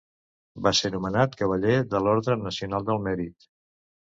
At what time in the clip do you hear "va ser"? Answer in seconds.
0.67-0.89